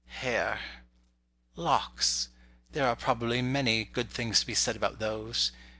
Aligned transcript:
Hair—locks! 0.07 2.29
There 2.71 2.87
are 2.87 2.95
probably 2.95 3.43
many 3.43 3.85
Good 3.85 4.09
things 4.09 4.39
to 4.39 4.47
be 4.47 4.55
said 4.55 4.75
about 4.75 4.97
those. 4.97 5.51